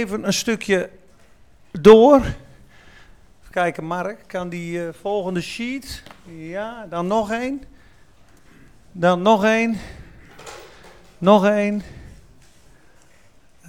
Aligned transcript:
Even 0.00 0.26
een 0.26 0.32
stukje 0.32 0.90
door. 1.70 2.16
Even 2.16 3.50
kijken, 3.50 3.84
Mark, 3.84 4.24
kan 4.26 4.48
die 4.48 4.78
uh, 4.78 4.88
volgende 5.00 5.40
sheet? 5.40 6.02
Ja, 6.24 6.86
dan 6.86 7.06
nog 7.06 7.30
één. 7.30 7.62
Dan 8.92 9.22
nog 9.22 9.44
één. 9.44 9.78
Nog 11.18 11.44
één. 11.44 11.82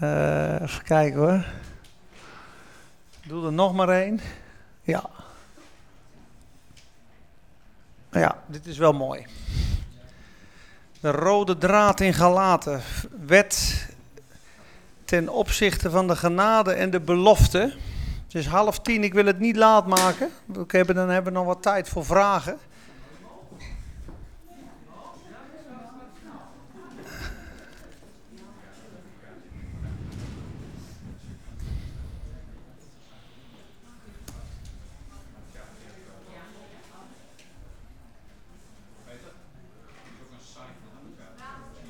Uh, 0.04 0.62
even 0.62 0.84
kijken 0.84 1.20
hoor. 1.20 1.46
Doe 3.26 3.46
er 3.46 3.54
nog 3.54 3.74
maar 3.74 3.90
één. 3.90 4.20
Ja. 4.82 5.10
Ja, 8.12 8.44
dit 8.48 8.66
is 8.66 8.78
wel 8.78 8.94
mooi. 8.94 9.26
De 11.00 11.12
rode 11.12 11.58
draad 11.58 12.00
in 12.00 12.14
Galaten. 12.14 12.82
Wet 13.26 13.90
ten 15.12 15.30
opzichte 15.30 15.90
van 15.90 16.08
de 16.08 16.16
genade 16.16 16.72
en 16.72 16.90
de 16.90 17.00
belofte. 17.00 17.60
Het 18.24 18.36
is 18.36 18.46
half 18.46 18.80
tien, 18.80 19.04
ik 19.04 19.14
wil 19.14 19.26
het 19.26 19.40
niet 19.40 19.56
laat 19.56 19.88
maken. 19.88 20.30
Hebben, 20.68 20.96
dan 20.96 21.10
hebben 21.10 21.34
we 21.34 21.40
nog 21.40 21.48
wat 21.48 21.62
tijd 21.62 21.90
voor 21.90 22.06
vragen. 22.06 22.58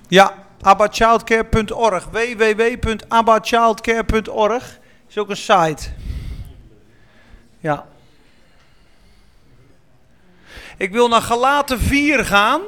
Ja, 0.08 0.41
abbachildcare.org. 0.62 2.06
www.abbachildcare.org 2.12 4.80
is 5.10 5.18
ook 5.18 5.30
een 5.30 5.38
site. 5.38 5.90
Ja. 7.60 7.86
Ik 10.78 10.92
wil 10.92 11.08
naar 11.08 11.22
Galaten 11.22 11.80
4 11.80 12.26
gaan. 12.26 12.62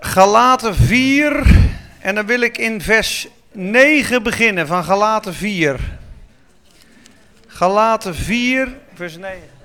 Galaten 0.00 0.74
4. 0.74 1.46
En 2.00 2.14
dan 2.14 2.26
wil 2.26 2.40
ik 2.40 2.58
in 2.58 2.80
vers 2.80 3.28
9 3.52 4.22
beginnen 4.22 4.66
van 4.66 4.84
Galaten 4.84 5.34
4. 5.34 5.80
Galaten 7.46 8.14
4, 8.14 8.78
vers 8.94 9.16
9. 9.16 9.55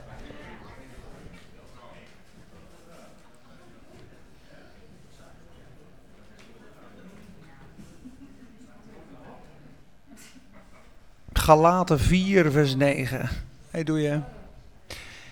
Galaten 11.41 11.99
4, 11.99 12.51
vers 12.51 12.75
9. 12.75 13.29
Hey, 13.69 13.83
doe 13.83 14.01
je. 14.01 14.19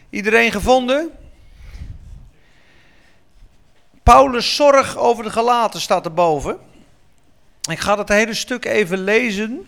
Iedereen 0.10 0.52
gevonden? 0.52 1.12
Paulus' 4.04 4.56
zorg 4.56 4.98
over 4.98 5.24
de 5.24 5.30
Galaten 5.30 5.82
staat 5.82 6.06
erboven. 6.06 6.60
Ik 7.70 7.80
ga 7.80 7.98
het 7.98 8.10
hele 8.10 8.34
stuk 8.34 8.66
even 8.66 8.98
lezen. 8.98 9.68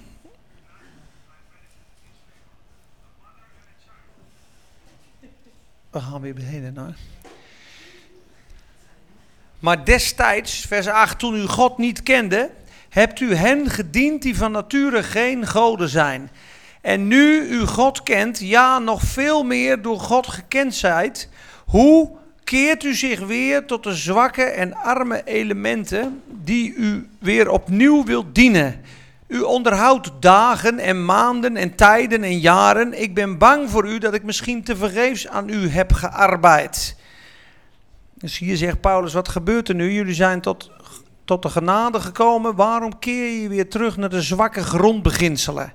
We 5.89 5.99
gaan 5.99 6.21
weer 6.21 6.33
beneden 6.33 6.73
naar. 6.73 6.95
Maar 9.59 9.85
destijds, 9.85 10.59
vers 10.59 10.87
8, 10.87 11.19
toen 11.19 11.35
u 11.35 11.47
God 11.47 11.77
niet 11.77 12.03
kende, 12.03 12.51
hebt 12.91 13.19
u 13.19 13.35
hen 13.35 13.69
gediend 13.69 14.21
die 14.21 14.37
van 14.37 14.51
nature 14.51 15.03
geen 15.03 15.47
goden 15.47 15.89
zijn. 15.89 16.29
En 16.81 17.07
nu 17.07 17.47
u 17.47 17.65
God 17.65 18.03
kent, 18.03 18.39
ja, 18.39 18.79
nog 18.79 19.01
veel 19.01 19.43
meer 19.43 19.81
door 19.81 19.99
God 19.99 20.27
gekend 20.27 20.75
zijt, 20.75 21.29
hoe 21.65 22.11
keert 22.43 22.83
u 22.83 22.93
zich 22.93 23.19
weer 23.19 23.65
tot 23.65 23.83
de 23.83 23.95
zwakke 23.95 24.43
en 24.43 24.75
arme 24.75 25.21
elementen 25.25 26.21
die 26.27 26.73
u 26.73 27.07
weer 27.19 27.49
opnieuw 27.49 28.03
wilt 28.03 28.35
dienen? 28.35 28.81
U 29.27 29.41
onderhoudt 29.41 30.11
dagen 30.19 30.79
en 30.79 31.05
maanden 31.05 31.57
en 31.57 31.75
tijden 31.75 32.23
en 32.23 32.39
jaren. 32.39 33.01
Ik 33.01 33.13
ben 33.13 33.37
bang 33.37 33.69
voor 33.69 33.87
u 33.87 33.97
dat 33.97 34.13
ik 34.13 34.23
misschien 34.23 34.63
te 34.63 34.75
vergeefs 34.75 35.27
aan 35.27 35.49
u 35.49 35.69
heb 35.69 35.93
gearbeid. 35.93 36.95
Dus 38.13 38.37
hier 38.37 38.57
zegt 38.57 38.81
Paulus, 38.81 39.13
wat 39.13 39.29
gebeurt 39.29 39.69
er 39.69 39.75
nu? 39.75 39.91
Jullie 39.91 40.13
zijn 40.13 40.41
tot 40.41 40.71
tot 41.25 41.41
de 41.41 41.49
genade 41.49 41.99
gekomen, 41.99 42.55
waarom 42.55 42.99
keer 42.99 43.41
je 43.41 43.47
weer 43.47 43.69
terug 43.69 43.97
naar 43.97 44.09
de 44.09 44.21
zwakke 44.21 44.63
grondbeginselen? 44.63 45.73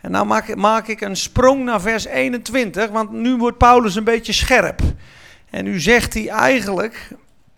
En 0.00 0.10
nou 0.10 0.56
maak, 0.56 0.88
ik 0.88 1.00
een 1.00 1.16
sprong 1.16 1.64
naar 1.64 1.80
vers 1.80 2.04
21, 2.06 2.90
want 2.90 3.10
nu 3.10 3.36
wordt 3.36 3.58
Paulus 3.58 3.94
een 3.94 4.04
beetje 4.04 4.32
scherp. 4.32 4.80
En 5.50 5.64
nu 5.64 5.80
zegt 5.80 6.14
hij 6.14 6.28
eigenlijk 6.28 7.08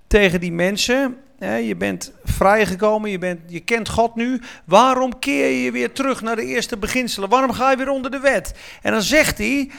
tegen 0.07 0.41
die 0.41 0.53
mensen, 0.53 1.17
hè, 1.39 1.57
je 1.57 1.77
bent 1.77 2.13
vrijgekomen, 2.25 3.11
je, 3.11 3.19
bent, 3.19 3.41
je 3.47 3.61
kent 3.61 3.89
God 3.89 4.15
nu, 4.15 4.41
waarom 4.65 5.19
keer 5.19 5.65
je 5.65 5.71
weer 5.71 5.93
terug 5.93 6.23
naar 6.23 6.37
de 6.37 6.45
eerste 6.45 6.77
beginselen? 6.77 7.29
Waarom 7.29 7.53
ga 7.53 7.71
je 7.71 7.77
weer 7.77 7.89
onder 7.89 8.11
de 8.11 8.21
wet? 8.21 8.55
En 8.83 8.93
dan 8.93 9.03
zegt 9.03 9.39
hij, 9.39 9.71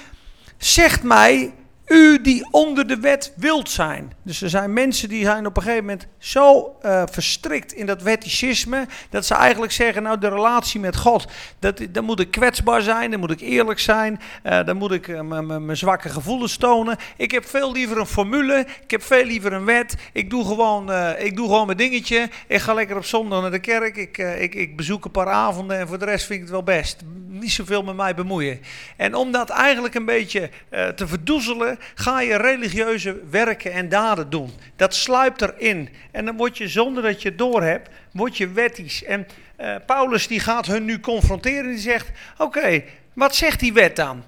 zegt 0.57 1.03
mij 1.03 1.53
u 1.87 2.21
die 2.21 2.47
onder 2.51 2.87
de 2.87 2.99
wet 2.99 3.33
wilt 3.35 3.69
zijn. 3.69 4.13
Dus 4.23 4.41
er 4.41 4.49
zijn 4.49 4.73
mensen 4.73 5.09
die 5.09 5.25
zijn 5.25 5.45
op 5.45 5.57
een 5.57 5.63
gegeven 5.63 5.85
moment 5.85 6.07
zo 6.17 6.77
uh, 6.85 7.03
verstrikt 7.11 7.73
in 7.73 7.85
dat 7.85 8.01
wetticisme. 8.01 8.85
dat 9.09 9.25
ze 9.25 9.33
eigenlijk 9.33 9.71
zeggen: 9.71 10.03
Nou, 10.03 10.19
de 10.19 10.29
relatie 10.29 10.79
met 10.79 10.95
God. 10.95 11.25
Dat, 11.59 11.81
dan 11.89 12.03
moet 12.03 12.19
ik 12.19 12.31
kwetsbaar 12.31 12.81
zijn, 12.81 13.11
dan 13.11 13.19
moet 13.19 13.31
ik 13.31 13.39
eerlijk 13.39 13.79
zijn. 13.79 14.19
Uh, 14.43 14.65
dan 14.65 14.77
moet 14.77 14.91
ik 14.91 15.07
uh, 15.07 15.21
mijn 15.21 15.77
zwakke 15.77 16.09
gevoelens 16.09 16.57
tonen. 16.57 16.97
Ik 17.17 17.31
heb 17.31 17.45
veel 17.45 17.71
liever 17.71 17.97
een 17.97 18.05
formule. 18.05 18.65
Ik 18.83 18.91
heb 18.91 19.03
veel 19.03 19.25
liever 19.25 19.53
een 19.53 19.65
wet. 19.65 19.95
Ik 20.13 20.29
doe 20.29 20.45
gewoon, 20.45 20.91
ik 21.17 21.35
doe 21.35 21.47
gewoon 21.47 21.65
mijn 21.65 21.77
dingetje. 21.77 22.29
Ik 22.47 22.59
ga 22.59 22.73
lekker 22.73 22.97
op 22.97 23.05
zondag 23.05 23.41
naar 23.41 23.51
de 23.51 23.59
kerk. 23.59 23.95
Ik, 23.95 24.17
ik, 24.17 24.55
ik 24.55 24.75
bezoek 24.75 25.05
een 25.05 25.11
paar 25.11 25.29
avonden. 25.29 25.79
En 25.79 25.87
voor 25.87 25.99
de 25.99 26.05
rest 26.05 26.25
vind 26.25 26.35
ik 26.39 26.45
het 26.45 26.53
wel 26.53 26.63
best. 26.63 27.01
Niet 27.27 27.51
zoveel 27.51 27.83
met 27.83 27.95
mij 27.95 28.15
bemoeien. 28.15 28.59
En 28.97 29.15
om 29.15 29.31
dat 29.31 29.49
eigenlijk 29.49 29.95
een 29.95 30.05
beetje 30.05 30.49
te 30.95 31.07
verdoezelen 31.07 31.74
ga 31.95 32.21
je 32.21 32.35
religieuze 32.35 33.19
werken 33.29 33.71
en 33.71 33.89
daden 33.89 34.29
doen. 34.29 34.51
Dat 34.75 34.95
sluipt 34.95 35.41
erin. 35.41 35.89
En 36.11 36.25
dan 36.25 36.37
word 36.37 36.57
je, 36.57 36.67
zonder 36.67 37.03
dat 37.03 37.21
je 37.21 37.29
het 37.29 37.37
doorhebt, 37.37 37.89
word 38.11 38.37
je 38.37 38.47
wettisch. 38.47 39.03
En 39.03 39.27
uh, 39.61 39.75
Paulus 39.85 40.27
die 40.27 40.39
gaat 40.39 40.65
hun 40.65 40.85
nu 40.85 40.99
confronteren 40.99 41.63
en 41.63 41.69
die 41.69 41.79
zegt, 41.79 42.11
oké, 42.37 42.83
wat 43.13 43.35
zegt 43.35 43.59
die 43.59 43.73
wet 43.73 43.95
dan? 43.95 44.23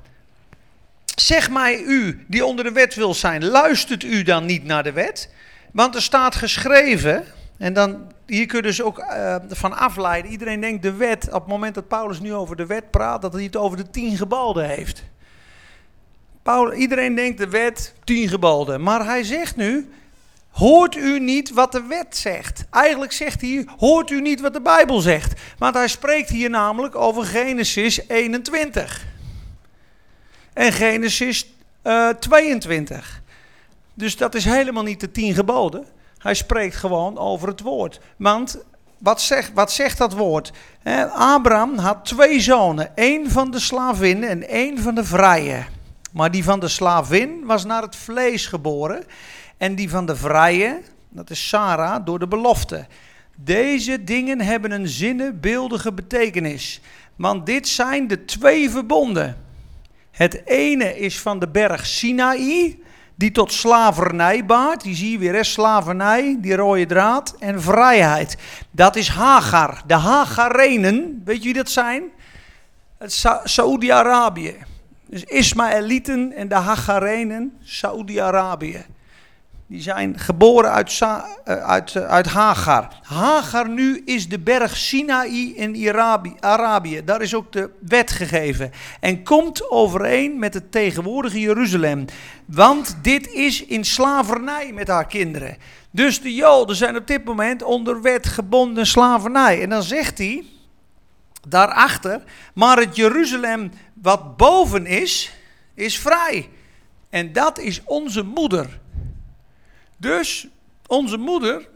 Zeg 1.15 1.49
mij 1.49 1.81
u, 1.81 2.25
die 2.27 2.45
onder 2.45 2.65
de 2.65 2.71
wet 2.71 2.95
wil 2.95 3.13
zijn, 3.13 3.45
luistert 3.45 4.03
u 4.03 4.23
dan 4.23 4.45
niet 4.45 4.63
naar 4.63 4.83
de 4.83 4.91
wet? 4.91 5.33
Want 5.71 5.95
er 5.95 6.01
staat 6.01 6.35
geschreven, 6.35 7.25
en 7.57 7.73
dan, 7.73 8.11
hier 8.25 8.45
kun 8.45 8.57
je 8.57 8.63
dus 8.63 8.81
ook 8.81 8.99
uh, 8.99 9.35
van 9.47 9.77
afleiden. 9.77 10.31
Iedereen 10.31 10.61
denkt 10.61 10.83
de 10.83 10.93
wet, 10.93 11.27
op 11.27 11.41
het 11.41 11.47
moment 11.47 11.75
dat 11.75 11.87
Paulus 11.87 12.19
nu 12.19 12.33
over 12.33 12.55
de 12.55 12.65
wet 12.65 12.91
praat, 12.91 13.21
dat 13.21 13.33
hij 13.33 13.43
het 13.43 13.55
over 13.55 13.77
de 13.77 13.89
tien 13.89 14.17
geboden 14.17 14.69
heeft. 14.69 15.03
Paul, 16.47 16.73
iedereen 16.73 17.15
denkt 17.15 17.37
de 17.37 17.49
wet, 17.49 17.93
tien 18.03 18.27
geboden. 18.27 18.83
Maar 18.83 19.05
hij 19.05 19.23
zegt 19.23 19.55
nu, 19.55 19.89
hoort 20.49 20.95
u 20.95 21.19
niet 21.19 21.51
wat 21.51 21.71
de 21.71 21.83
wet 21.83 22.17
zegt? 22.17 22.65
Eigenlijk 22.69 23.11
zegt 23.11 23.41
hij, 23.41 23.67
hoort 23.77 24.09
u 24.09 24.21
niet 24.21 24.41
wat 24.41 24.53
de 24.53 24.61
Bijbel 24.61 24.99
zegt? 24.99 25.41
Want 25.57 25.75
hij 25.75 25.87
spreekt 25.87 26.29
hier 26.29 26.49
namelijk 26.49 26.95
over 26.95 27.23
Genesis 27.23 28.07
21. 28.07 29.05
En 30.53 30.71
Genesis 30.73 31.53
uh, 31.83 32.09
eh, 32.09 32.15
22. 32.15 33.21
Dus 33.93 34.17
dat 34.17 34.35
is 34.35 34.45
helemaal 34.45 34.83
niet 34.83 34.99
de 34.99 35.11
tien 35.11 35.33
geboden. 35.33 35.85
Hij 36.17 36.33
spreekt 36.33 36.75
gewoon 36.75 37.17
over 37.17 37.47
het 37.47 37.61
woord. 37.61 37.99
Want 38.17 38.57
wat 38.97 39.21
zegt, 39.21 39.51
wat 39.53 39.71
zegt 39.71 39.97
dat 39.97 40.13
woord? 40.13 40.51
Abraham 41.13 41.77
had 41.77 42.05
twee 42.05 42.39
zonen. 42.39 42.95
één 42.95 43.31
van 43.31 43.51
de 43.51 43.59
slavin 43.59 44.23
en 44.23 44.47
één 44.47 44.79
van 44.79 44.95
de 44.95 45.03
vrije. 45.03 45.65
Maar 46.12 46.31
die 46.31 46.44
van 46.44 46.59
de 46.59 46.68
slavin 46.68 47.45
was 47.45 47.65
naar 47.65 47.81
het 47.81 47.95
vlees 47.95 48.45
geboren. 48.45 49.04
En 49.57 49.75
die 49.75 49.89
van 49.89 50.06
de 50.06 50.15
vrije, 50.15 50.81
dat 51.09 51.30
is 51.30 51.48
Sarah, 51.48 52.06
door 52.06 52.19
de 52.19 52.27
belofte. 52.27 52.88
Deze 53.36 54.04
dingen 54.04 54.42
hebben 54.42 54.71
een 54.71 54.88
zinnebeeldige 54.88 55.94
betekenis. 55.94 56.81
Want 57.15 57.45
dit 57.45 57.68
zijn 57.68 58.07
de 58.07 58.25
twee 58.25 58.69
verbonden. 58.69 59.38
Het 60.12 60.45
ene 60.45 61.00
is 61.00 61.19
van 61.19 61.39
de 61.39 61.48
berg 61.48 61.86
Sinaï, 61.86 62.80
die 63.15 63.31
tot 63.31 63.53
slavernij 63.53 64.45
baart. 64.45 64.81
Die 64.83 64.95
zie 64.95 65.12
je 65.12 65.18
weer, 65.18 65.45
slavernij, 65.45 66.38
die 66.39 66.56
rode 66.56 66.86
draad. 66.86 67.36
En 67.39 67.62
vrijheid. 67.62 68.38
Dat 68.71 68.95
is 68.95 69.07
Hagar. 69.07 69.81
De 69.88 69.94
Hagarenen, 69.94 71.21
weet 71.25 71.38
je 71.38 71.44
wie 71.44 71.53
dat 71.53 71.69
zijn? 71.69 72.03
Sa 73.00 73.42
Saoedi-Arabië. 73.44 74.56
Dus 75.09 75.24
Ismaëlieten 75.24 76.33
en 76.33 76.48
de 76.48 76.56
Hagarenen, 76.56 77.57
Saoedi-Arabië. 77.63 78.86
die 79.68 79.81
zijn 79.81 80.19
geboren 80.19 80.71
uit, 80.71 81.00
uh, 81.00 81.24
uit, 81.45 81.94
uh, 81.94 82.04
uit 82.04 82.27
Hagar. 82.27 83.00
Hagar 83.04 83.69
nu 83.69 84.01
is 84.06 84.30
de 84.30 84.39
berg 84.39 84.77
Sinaï 84.77 85.54
in 85.56 85.88
Arabië, 85.88 86.33
Arabië. 86.39 87.01
Daar 87.06 87.21
is 87.21 87.36
ook 87.36 87.51
de 87.51 87.69
wet 87.80 88.12
gegeven. 88.12 88.71
En 89.00 89.24
komt 89.24 89.69
overeen 89.71 90.39
met 90.39 90.54
het 90.54 90.71
tegenwoordige 90.71 91.39
Jeruzalem. 91.39 92.06
Want 92.45 92.98
dit 93.01 93.31
is 93.31 93.65
in 93.65 93.86
slavernij 93.86 94.71
met 94.74 94.88
haar 94.88 95.07
kinderen. 95.07 95.57
Dus 95.92 96.21
de 96.21 96.33
Joden 96.33 96.75
zijn 96.75 96.95
op 96.95 97.07
dit 97.07 97.24
moment 97.24 97.63
onder 97.63 98.01
wet 98.01 98.27
gebonden 98.27 98.86
slavernij. 98.86 99.62
En 99.62 99.69
dan 99.69 99.83
zegt 99.83 100.18
hij 100.18 100.44
daarachter, 101.49 102.23
maar 102.53 102.77
het 102.77 102.95
Jeruzalem 102.95 103.71
wat 103.94 104.38
boven 104.38 104.85
is, 104.85 105.31
is 105.73 105.99
vrij. 105.99 106.49
En 107.09 107.33
dat 107.33 107.59
is 107.59 107.81
onze 107.83 108.23
moeder. 108.23 108.79
Dus 109.97 110.47
onze 110.88 111.17
moeder 111.17 111.69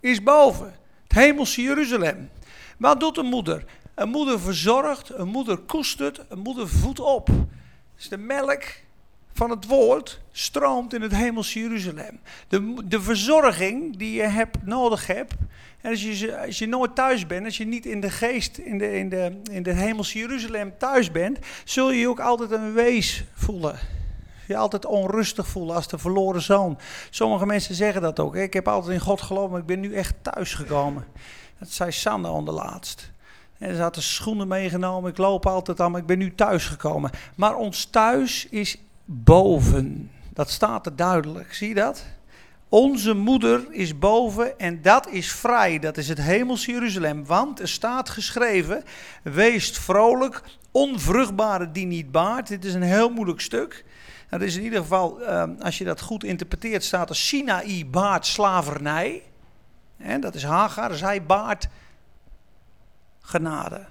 is 0.00 0.22
boven. 0.22 0.74
Het 1.02 1.12
hemelse 1.12 1.62
Jeruzalem. 1.62 2.30
Wat 2.78 3.00
doet 3.00 3.16
een 3.16 3.26
moeder? 3.26 3.64
Een 3.94 4.08
moeder 4.08 4.40
verzorgt, 4.40 5.10
een 5.10 5.28
moeder 5.28 5.56
koestert, 5.58 6.20
een 6.28 6.38
moeder 6.38 6.68
voedt 6.68 7.00
op. 7.00 7.28
Dus 7.96 8.08
de 8.08 8.18
melk 8.18 8.62
van 9.38 9.50
het 9.50 9.66
woord 9.66 10.20
stroomt 10.32 10.94
in 10.94 11.02
het 11.02 11.14
hemelse 11.14 11.60
Jeruzalem. 11.60 12.20
De, 12.48 12.74
de 12.84 13.00
verzorging 13.00 13.96
die 13.96 14.14
je 14.14 14.22
hebt, 14.22 14.66
nodig 14.66 15.06
hebt. 15.06 15.34
En 15.80 15.90
als 15.90 16.02
je, 16.02 16.38
als 16.46 16.58
je 16.58 16.66
nooit 16.66 16.94
thuis 16.94 17.26
bent, 17.26 17.44
als 17.44 17.56
je 17.56 17.66
niet 17.66 17.86
in 17.86 18.00
de 18.00 18.10
geest, 18.10 18.58
in 18.58 18.78
de, 18.78 18.98
in, 18.98 19.08
de, 19.08 19.40
in 19.50 19.62
de 19.62 19.72
hemelse 19.72 20.18
Jeruzalem 20.18 20.78
thuis 20.78 21.10
bent, 21.10 21.38
zul 21.64 21.90
je 21.90 21.98
je 21.98 22.08
ook 22.08 22.20
altijd 22.20 22.50
een 22.50 22.72
wees 22.72 23.24
voelen 23.34 23.78
je 24.46 24.56
altijd 24.56 24.86
onrustig 24.86 25.46
voelen 25.46 25.74
als 25.74 25.88
de 25.88 25.98
verloren 25.98 26.42
zoon. 26.42 26.78
Sommige 27.10 27.46
mensen 27.46 27.74
zeggen 27.74 28.02
dat 28.02 28.20
ook. 28.20 28.36
Ik 28.36 28.52
heb 28.52 28.68
altijd 28.68 28.94
in 28.94 29.00
God 29.00 29.20
geloofd, 29.20 29.50
maar 29.50 29.60
ik 29.60 29.66
ben 29.66 29.80
nu 29.80 29.94
echt 29.94 30.14
thuis 30.22 30.54
gekomen. 30.54 31.04
Dat 31.58 31.68
zei 31.68 31.92
Sander 31.92 32.30
onderlaatst. 32.30 33.10
En 33.58 33.74
ze 33.74 33.82
had 33.82 33.94
de 33.94 34.00
schoenen 34.00 34.48
meegenomen. 34.48 35.10
Ik 35.10 35.18
loop 35.18 35.46
altijd 35.46 35.80
aan, 35.80 35.90
maar 35.90 36.00
ik 36.00 36.06
ben 36.06 36.18
nu 36.18 36.34
thuis 36.34 36.66
gekomen. 36.66 37.10
Maar 37.36 37.56
ons 37.56 37.84
thuis 37.84 38.46
is 38.48 38.78
boven. 39.10 40.10
Dat 40.32 40.50
staat 40.50 40.86
er 40.86 40.96
duidelijk. 40.96 41.54
Zie 41.54 41.68
je 41.68 41.74
dat? 41.74 42.04
Onze 42.68 43.14
moeder 43.14 43.66
is 43.70 43.98
boven 43.98 44.58
en 44.58 44.82
dat 44.82 45.08
is 45.08 45.32
vrij. 45.32 45.78
Dat 45.78 45.96
is 45.96 46.08
het 46.08 46.20
hemelse 46.20 46.72
Jeruzalem. 46.72 47.26
Want 47.26 47.60
er 47.60 47.68
staat 47.68 48.08
geschreven: 48.08 48.84
Wees 49.22 49.70
vrolijk, 49.70 50.42
onvruchtbare 50.70 51.72
die 51.72 51.86
niet 51.86 52.10
baart. 52.10 52.48
Dit 52.48 52.64
is 52.64 52.74
een 52.74 52.82
heel 52.82 53.10
moeilijk 53.10 53.40
stuk. 53.40 53.84
Dat 54.28 54.40
is 54.40 54.56
in 54.56 54.62
ieder 54.62 54.80
geval, 54.80 55.22
ehm, 55.22 55.54
als 55.60 55.78
je 55.78 55.84
dat 55.84 56.00
goed 56.00 56.24
interpreteert, 56.24 56.84
staat 56.84 57.08
er 57.08 57.16
Sinaï 57.16 57.86
baart 57.86 58.26
slavernij. 58.26 59.22
En 59.96 60.20
dat 60.20 60.34
is 60.34 60.44
Hagar, 60.44 60.94
zij 60.94 61.22
baart 61.22 61.68
genade. 63.20 63.86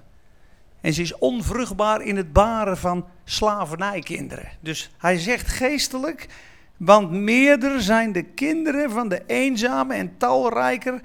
En 0.80 0.92
ze 0.92 1.02
is 1.02 1.18
onvruchtbaar 1.18 2.02
in 2.02 2.16
het 2.16 2.32
baren 2.32 2.76
van 2.76 3.06
slavernijkinderen. 3.24 4.48
Dus 4.60 4.90
hij 4.98 5.18
zegt 5.18 5.48
geestelijk, 5.48 6.26
want 6.76 7.10
meerder 7.10 7.82
zijn 7.82 8.12
de 8.12 8.22
kinderen 8.22 8.90
van 8.90 9.08
de 9.08 9.22
eenzame 9.26 9.94
en 9.94 10.16
talrijker 10.16 11.00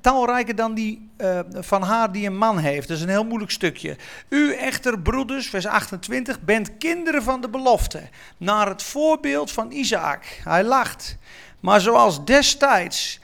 talrijker 0.00 0.54
dan 0.54 0.74
die 0.74 1.10
uh, 1.18 1.40
van 1.50 1.82
haar 1.82 2.12
die 2.12 2.26
een 2.26 2.36
man 2.36 2.58
heeft. 2.58 2.88
Dat 2.88 2.96
is 2.96 3.02
een 3.02 3.08
heel 3.08 3.24
moeilijk 3.24 3.50
stukje. 3.50 3.96
U 4.28 4.54
echter, 4.54 5.00
broeders, 5.00 5.48
vers 5.48 5.66
28, 5.66 6.40
bent 6.40 6.76
kinderen 6.76 7.22
van 7.22 7.40
de 7.40 7.48
belofte. 7.48 8.00
Naar 8.36 8.68
het 8.68 8.82
voorbeeld 8.82 9.52
van 9.52 9.70
Isaac. 9.70 10.24
Hij 10.44 10.64
lacht. 10.64 11.16
Maar 11.60 11.80
zoals 11.80 12.24
destijds, 12.24 13.20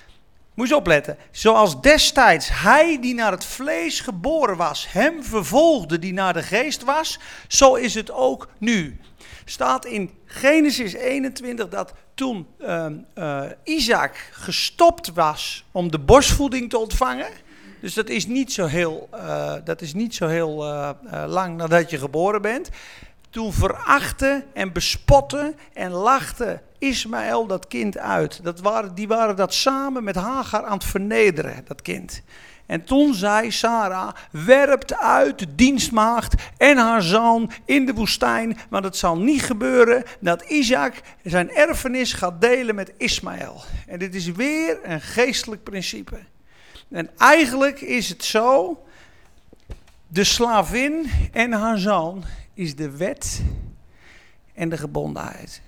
moet 0.61 0.69
je 0.69 0.77
opletten. 0.77 1.17
Zoals 1.31 1.81
destijds 1.81 2.49
hij 2.53 2.99
die 3.01 3.15
naar 3.15 3.33
het 3.33 3.45
vlees 3.45 4.01
geboren 4.01 4.57
was, 4.57 4.87
hem 4.93 5.25
vervolgde 5.25 5.99
die 5.99 6.13
naar 6.13 6.33
de 6.33 6.43
geest 6.43 6.85
was. 6.85 7.19
Zo 7.49 7.75
is 7.75 7.95
het 7.95 8.11
ook 8.11 8.49
nu. 8.59 9.01
Staat 9.45 9.85
in 9.85 10.11
Genesis 10.25 10.93
21 10.93 11.69
dat 11.69 11.93
toen 12.15 12.47
uh, 12.59 12.87
Isaac 13.65 14.31
gestopt 14.33 15.13
was 15.13 15.65
om 15.73 15.91
de 15.91 15.99
borstvoeding 15.99 16.71
te 16.71 16.79
ontvangen. 16.79 17.31
Dus 17.81 17.95
dat 17.95 18.09
is 18.09 18.27
niet 18.27 18.53
zo 18.53 18.67
heel, 18.67 19.09
uh, 19.15 19.55
dat 19.65 19.81
is 19.81 19.95
niet 19.95 20.15
zo 20.15 20.27
heel 20.27 20.67
uh, 20.67 20.91
lang 21.27 21.57
nadat 21.57 21.91
je 21.91 21.99
geboren 21.99 22.43
bent. 22.43 22.71
Toen 23.31 23.53
verachtte 23.53 24.45
en 24.53 24.73
bespotte 24.73 25.55
en 25.73 25.91
lachte 25.91 26.61
Ismaël 26.79 27.47
dat 27.47 27.67
kind 27.67 27.99
uit. 27.99 28.45
Dat 28.45 28.61
waren, 28.61 28.95
die 28.95 29.09
waren 29.09 29.37
dat 29.37 29.55
samen 29.55 30.05
met 30.05 30.15
Hagar 30.15 30.65
aan 30.65 30.73
het 30.73 30.85
vernederen, 30.85 31.65
dat 31.67 31.83
kind. 31.83 32.23
En 32.67 32.85
toen 32.85 33.15
zei 33.15 33.51
Sarah, 33.51 34.15
werpt 34.31 34.99
uit 34.99 35.39
de 35.39 35.55
dienstmaagd 35.55 36.35
en 36.57 36.77
haar 36.77 37.03
zoon 37.03 37.51
in 37.65 37.87
de 37.87 37.95
woestijn. 37.95 38.59
Want 38.69 38.85
het 38.85 38.97
zal 38.97 39.19
niet 39.19 39.43
gebeuren 39.43 40.05
dat 40.21 40.43
Isaac 40.43 40.95
zijn 41.23 41.51
erfenis 41.51 42.13
gaat 42.13 42.41
delen 42.41 42.75
met 42.75 42.93
Ismaël. 42.97 43.63
En 43.87 43.99
dit 43.99 44.15
is 44.15 44.33
weer 44.33 44.79
een 44.83 45.01
geestelijk 45.01 45.63
principe. 45.63 46.19
En 46.91 47.11
eigenlijk 47.19 47.81
is 47.81 48.09
het 48.09 48.25
zo, 48.25 48.83
de 50.07 50.25
slavin 50.25 51.11
en 51.33 51.53
haar 51.53 51.79
zoon 51.79 52.25
is 52.61 52.77
de 52.77 52.97
wet 52.97 53.43
en 54.55 54.69
de 54.69 54.77
gebondenheid. 54.77 55.63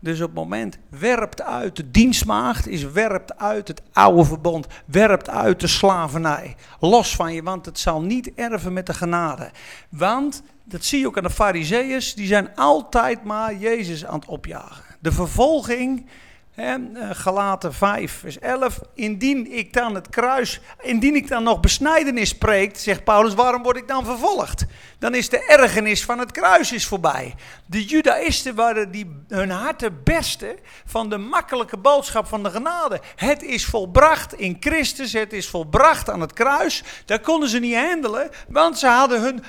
Dus 0.00 0.20
op 0.20 0.26
het 0.26 0.34
moment 0.34 0.78
werpt 0.88 1.42
uit 1.42 1.76
de 1.76 1.90
dienstmaagd, 1.90 2.66
is 2.66 2.84
werpt 2.84 3.38
uit 3.38 3.68
het 3.68 3.82
oude 3.92 4.24
verbond, 4.24 4.66
werpt 4.84 5.28
uit 5.28 5.60
de 5.60 5.66
slavernij. 5.66 6.56
Los 6.80 7.16
van 7.16 7.34
je, 7.34 7.42
want 7.42 7.66
het 7.66 7.78
zal 7.78 8.02
niet 8.02 8.34
erven 8.34 8.72
met 8.72 8.86
de 8.86 8.94
genade. 8.94 9.50
Want, 9.88 10.42
dat 10.64 10.84
zie 10.84 11.00
je 11.00 11.06
ook 11.06 11.16
aan 11.16 11.22
de 11.22 11.30
fariseeërs, 11.30 12.14
die 12.14 12.26
zijn 12.26 12.54
altijd 12.54 13.24
maar 13.24 13.54
Jezus 13.56 14.06
aan 14.06 14.18
het 14.18 14.28
opjagen. 14.28 14.84
De 15.00 15.12
vervolging 15.12 16.06
Galaten 17.12 17.74
5, 17.74 18.12
vers 18.12 18.38
11. 18.38 18.80
Indien 18.94 19.52
ik 19.52 19.72
dan 19.72 19.94
het 19.94 20.08
kruis, 20.08 20.60
indien 20.82 21.14
ik 21.14 21.28
dan 21.28 21.42
nog 21.42 21.60
besnijdenis 21.60 22.28
spreekt, 22.28 22.80
zegt 22.80 23.04
Paulus, 23.04 23.34
waarom 23.34 23.62
word 23.62 23.76
ik 23.76 23.88
dan 23.88 24.04
vervolgd? 24.04 24.66
Dan 24.98 25.14
is 25.14 25.28
de 25.28 25.44
ergernis 25.46 26.04
van 26.04 26.18
het 26.18 26.32
kruis 26.32 26.72
is 26.72 26.86
voorbij. 26.86 27.34
De 27.66 27.84
Judaïsten 27.84 28.54
waren 28.54 28.90
die 28.90 29.22
hun 29.28 29.50
harten 29.50 30.00
bersten 30.04 30.56
van 30.84 31.08
de 31.08 31.16
makkelijke 31.16 31.76
boodschap 31.76 32.26
van 32.26 32.42
de 32.42 32.50
genade. 32.50 33.00
Het 33.16 33.42
is 33.42 33.64
volbracht 33.64 34.34
in 34.34 34.56
Christus, 34.60 35.12
het 35.12 35.32
is 35.32 35.48
volbracht 35.48 36.10
aan 36.10 36.20
het 36.20 36.32
kruis. 36.32 36.82
Daar 37.04 37.20
konden 37.20 37.48
ze 37.48 37.58
niet 37.58 37.76
handelen, 37.76 38.30
want 38.48 38.78
ze 38.78 38.86
hadden 38.86 39.20
hun 39.20 39.42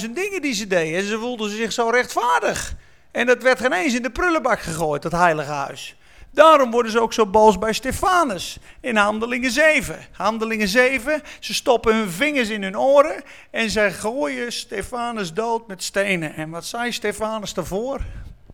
10.000 0.00 0.10
dingen 0.10 0.42
die 0.42 0.54
ze 0.54 0.66
deden. 0.66 0.98
En 0.98 1.04
ze 1.04 1.18
voelden 1.18 1.50
zich 1.50 1.72
zo 1.72 1.88
rechtvaardig. 1.88 2.74
En 3.12 3.26
dat 3.26 3.42
werd 3.42 3.60
geen 3.60 3.72
eens 3.72 3.94
in 3.94 4.02
de 4.02 4.10
prullenbak 4.10 4.60
gegooid, 4.60 5.02
dat 5.02 5.12
heilige 5.12 5.52
huis. 5.52 5.97
Daarom 6.30 6.70
worden 6.70 6.92
ze 6.92 7.00
ook 7.00 7.12
zo 7.12 7.26
boos 7.26 7.58
bij 7.58 7.72
Stefanus 7.72 8.58
in 8.80 8.96
Handelingen 8.96 9.50
7. 9.50 9.98
Handelingen 10.12 10.68
7, 10.68 11.22
ze 11.40 11.54
stoppen 11.54 11.96
hun 11.96 12.10
vingers 12.10 12.48
in 12.48 12.62
hun 12.62 12.78
oren 12.78 13.22
en 13.50 13.70
ze 13.70 13.90
gooien 13.90 14.52
Stefanus 14.52 15.32
dood 15.32 15.66
met 15.66 15.82
stenen. 15.82 16.34
En 16.34 16.50
wat 16.50 16.64
zei 16.64 16.92
Stefanus 16.92 17.54
daarvoor? 17.54 18.00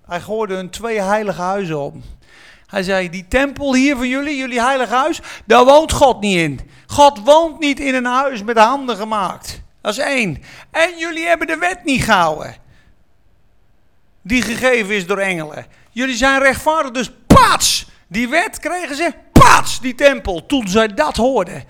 Hij 0.07 0.21
gooide 0.21 0.55
hun 0.55 0.71
twee 0.71 1.01
heilige 1.01 1.41
huizen 1.41 1.79
op. 1.79 1.95
Hij 2.67 2.83
zei, 2.83 3.11
die 3.11 3.29
tempel 3.29 3.75
hier 3.75 3.97
van 3.97 4.09
jullie, 4.09 4.37
jullie 4.37 4.61
heilige 4.61 4.95
huis, 4.95 5.21
daar 5.45 5.65
woont 5.65 5.93
God 5.93 6.21
niet 6.21 6.37
in. 6.37 6.61
God 6.87 7.21
woont 7.25 7.61
niet 7.61 7.81
in 7.81 7.95
een 7.95 8.05
huis 8.05 8.43
met 8.43 8.59
handen 8.59 8.97
gemaakt. 8.97 9.63
Dat 9.81 9.93
is 9.93 9.99
één. 9.99 10.43
En 10.71 10.99
jullie 10.99 11.27
hebben 11.27 11.47
de 11.47 11.57
wet 11.57 11.85
niet 11.85 12.05
gehouden. 12.05 12.57
Die 14.23 14.43
gegeven 14.43 14.95
is 14.95 15.07
door 15.07 15.19
engelen. 15.19 15.67
Jullie 15.95 16.17
zijn 16.17 16.41
rechtvaardig, 16.41 16.91
dus 16.91 17.11
Paats! 17.27 17.87
Die 18.09 18.29
wet 18.29 18.59
kregen 18.59 18.97
ze, 18.97 19.13
paats, 19.33 19.81
die 19.81 19.95
tempel. 19.95 20.47
Toen 20.47 20.69
zij 20.69 20.89
dat 20.89 21.17
hoorden, 21.17 21.65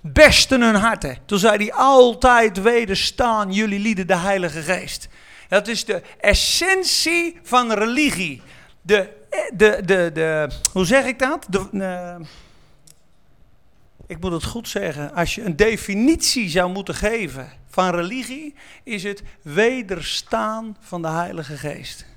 besten 0.00 0.60
hun 0.60 0.74
harten. 0.74 1.18
Toen 1.24 1.38
zei 1.38 1.56
hij 1.56 1.72
altijd 1.72 2.62
wederstaan 2.62 3.52
jullie 3.52 3.78
lieden 3.78 4.06
de 4.06 4.16
Heilige 4.16 4.62
Geest. 4.62 5.08
Dat 5.48 5.68
is 5.68 5.84
de 5.84 6.02
essentie 6.20 7.38
van 7.42 7.72
religie. 7.72 8.42
De, 8.82 9.08
de, 9.54 9.82
de, 9.84 10.10
de, 10.14 10.50
hoe 10.72 10.84
zeg 10.84 11.04
ik 11.04 11.18
dat? 11.18 11.46
De, 11.48 11.68
uh, 11.72 12.26
ik 14.06 14.20
moet 14.20 14.32
het 14.32 14.44
goed 14.44 14.68
zeggen. 14.68 15.14
Als 15.14 15.34
je 15.34 15.44
een 15.44 15.56
definitie 15.56 16.48
zou 16.48 16.72
moeten 16.72 16.94
geven 16.94 17.52
van 17.70 17.90
religie, 17.90 18.54
is 18.82 19.02
het 19.02 19.22
wederstaan 19.42 20.76
van 20.80 21.02
de 21.02 21.08
Heilige 21.08 21.56
Geest. 21.56 22.07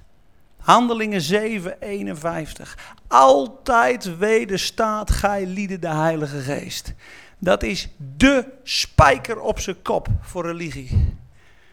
Handelingen 0.62 1.22
7, 1.22 1.82
51. 1.82 2.78
Altijd 3.08 4.18
wederstaat 4.18 5.12
gij 5.12 5.46
lieden 5.46 5.82
de 5.82 5.88
Heilige 5.88 6.40
Geest. 6.40 6.94
Dat 7.38 7.64
is 7.64 7.88
de 8.18 8.46
spijker 8.64 9.40
op 9.40 9.60
zijn 9.60 9.82
kop 9.82 10.08
voor 10.22 10.46
religie. 10.46 11.18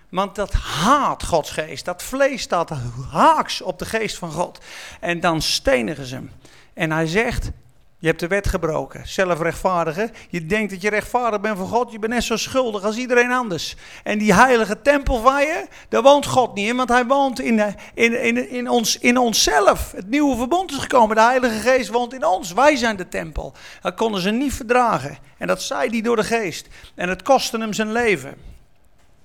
Want 0.09 0.35
dat 0.35 0.52
haat 0.52 1.25
Gods 1.25 1.50
geest. 1.50 1.85
Dat 1.85 2.02
vlees 2.02 2.42
staat 2.42 2.71
haaks 3.11 3.61
op 3.62 3.78
de 3.78 3.85
geest 3.85 4.18
van 4.18 4.30
God. 4.30 4.59
En 5.00 5.21
dan 5.21 5.42
stenigen 5.42 6.07
ze 6.07 6.14
hem. 6.14 6.30
En 6.75 6.90
hij 6.90 7.07
zegt, 7.07 7.50
je 8.00 8.06
hebt 8.06 8.20
de 8.20 8.26
wet 8.26 8.48
gebroken, 8.48 9.08
zelfrechtvaardigen. 9.08 10.10
Je 10.28 10.46
denkt 10.46 10.70
dat 10.70 10.80
je 10.80 10.90
rechtvaardig 10.90 11.40
bent 11.40 11.58
voor 11.58 11.66
God, 11.66 11.92
je 11.92 11.98
bent 11.98 12.12
net 12.12 12.24
zo 12.24 12.36
schuldig 12.36 12.84
als 12.84 12.96
iedereen 12.96 13.32
anders. 13.32 13.76
En 14.02 14.18
die 14.18 14.34
heilige 14.34 14.82
tempel 14.82 15.20
van 15.20 15.40
je, 15.40 15.66
daar 15.88 16.02
woont 16.02 16.26
God 16.26 16.54
niet 16.54 16.68
in, 16.68 16.76
want 16.76 16.88
hij 16.88 17.06
woont 17.06 17.40
in, 17.40 17.74
in, 17.94 18.22
in, 18.22 18.50
in, 18.50 18.68
ons, 18.68 18.98
in 18.98 19.18
onszelf. 19.18 19.92
Het 19.92 20.08
nieuwe 20.10 20.36
verbond 20.36 20.70
is 20.70 20.78
gekomen, 20.78 21.16
de 21.16 21.22
heilige 21.22 21.58
geest 21.58 21.88
woont 21.88 22.14
in 22.14 22.24
ons. 22.24 22.52
Wij 22.52 22.76
zijn 22.76 22.96
de 22.96 23.08
tempel. 23.08 23.52
Dat 23.80 23.94
konden 23.94 24.20
ze 24.20 24.30
niet 24.30 24.54
verdragen. 24.54 25.18
En 25.38 25.46
dat 25.46 25.62
zei 25.62 25.88
hij 25.90 26.00
door 26.00 26.16
de 26.16 26.24
geest. 26.24 26.66
En 26.94 27.08
het 27.08 27.22
kostte 27.22 27.58
hem 27.58 27.72
zijn 27.72 27.92
leven. 27.92 28.34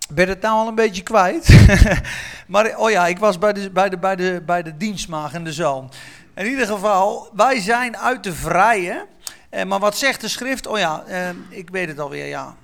Ben 0.09 0.27
het 0.27 0.41
nou 0.41 0.55
al 0.55 0.67
een 0.67 0.75
beetje 0.75 1.03
kwijt? 1.03 1.65
maar 2.47 2.77
oh 2.77 2.89
ja, 2.89 3.07
ik 3.07 3.19
was 3.19 3.37
bij 3.37 3.53
de, 3.53 3.69
bij 3.69 3.89
de, 3.89 3.97
bij 3.97 4.15
de, 4.15 4.41
bij 4.45 4.63
de 4.63 4.77
dienstmaag 4.77 5.33
en 5.33 5.43
de 5.43 5.53
zoon. 5.53 5.91
In 6.35 6.45
ieder 6.45 6.67
geval, 6.67 7.29
wij 7.33 7.59
zijn 7.61 7.97
uit 7.97 8.23
de 8.23 8.33
vrije. 8.33 9.07
Eh, 9.49 9.65
maar 9.65 9.79
wat 9.79 9.97
zegt 9.97 10.21
de 10.21 10.27
schrift? 10.27 10.67
Oh 10.67 10.77
ja, 10.77 11.03
eh, 11.03 11.29
ik 11.49 11.69
weet 11.69 11.87
het 11.87 11.99
alweer, 11.99 12.25
ja. 12.25 12.55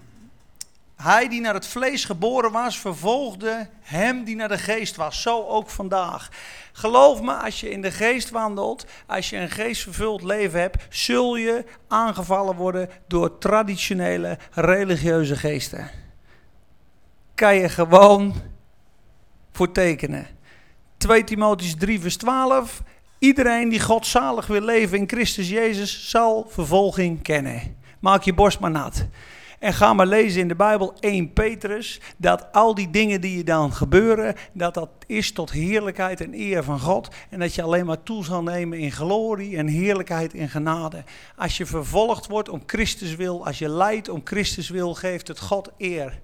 Hij 0.96 1.28
die 1.28 1.42
naar 1.42 1.54
het 1.54 1.68
vlees 1.68 2.06
geboren 2.06 2.52
was, 2.52 2.80
vervolgde 2.80 3.70
hem 3.82 4.24
die 4.24 4.36
naar 4.36 4.48
de 4.48 4.58
geest 4.58 4.96
was. 4.96 5.22
Zo 5.22 5.46
ook 5.46 5.70
vandaag. 5.70 6.30
Geloof 6.72 7.22
me, 7.22 7.34
als 7.34 7.60
je 7.60 7.70
in 7.70 7.82
de 7.82 7.92
geest 7.92 8.30
wandelt, 8.30 8.86
als 9.08 9.30
je 9.30 9.38
een 9.38 9.50
geestvervuld 9.50 10.24
leven 10.24 10.60
hebt, 10.60 10.86
zul 10.90 11.36
je 11.36 11.66
aangevallen 11.88 12.56
worden 12.56 12.90
door 13.08 13.38
traditionele 13.38 14.38
religieuze 14.52 15.36
geesten. 15.36 15.90
Kan 17.36 17.56
je 17.56 17.70
gewoon 17.70 18.34
voor 19.52 19.72
tekenen. 19.72 20.28
2 20.98 21.24
Timotheus 21.24 21.76
3 21.78 22.00
vers 22.00 22.18
12. 22.18 22.82
Iedereen 23.20 23.70
die 23.70 23.80
godzalig 23.80 24.48
wil 24.48 24.62
leven 24.62 24.98
in 24.98 25.08
Christus 25.08 25.50
Jezus 25.50 26.10
zal 26.10 26.46
vervolging 26.50 27.22
kennen. 27.22 27.78
Maak 28.00 28.24
je 28.24 28.34
borst 28.34 28.60
maar 28.60 28.72
nat. 28.72 29.08
En 29.60 29.74
ga 29.74 29.94
maar 29.94 30.08
lezen 30.08 30.42
in 30.42 30.48
de 30.48 30.56
Bijbel 30.56 30.94
1 31.00 31.34
Petrus, 31.34 32.00
dat 32.18 32.48
al 32.52 32.76
die 32.76 32.90
dingen 32.90 33.22
die 33.22 33.38
je 33.38 33.44
dan 33.44 33.74
gebeuren, 33.74 34.36
dat 34.54 34.74
dat 34.74 34.90
is 35.06 35.32
tot 35.32 35.52
heerlijkheid 35.52 36.22
en 36.22 36.34
eer 36.34 36.64
van 36.64 36.80
God. 36.80 37.08
En 37.30 37.40
dat 37.40 37.56
je 37.56 37.62
alleen 37.62 37.86
maar 37.86 38.04
toe 38.04 38.24
zal 38.24 38.44
nemen 38.44 38.80
in 38.80 38.92
glorie 38.92 39.58
en 39.58 39.68
heerlijkheid 39.68 40.34
en 40.34 40.50
genade. 40.50 41.04
Als 41.36 41.58
je 41.58 41.66
vervolgd 41.66 42.28
wordt 42.28 42.50
om 42.50 42.64
Christus 42.66 43.16
wil, 43.16 43.46
als 43.46 43.60
je 43.60 43.70
lijdt 43.70 44.10
om 44.10 44.22
Christus 44.24 44.70
wil, 44.70 44.94
geeft 44.94 45.28
het 45.28 45.40
God 45.40 45.72
eer. 45.78 46.20